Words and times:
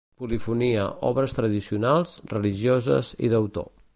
Polifonia, 0.21 0.85
obres 1.09 1.35
tradicionals, 1.39 2.17
religioses 2.35 3.15
i 3.29 3.33
d'autor. 3.35 3.73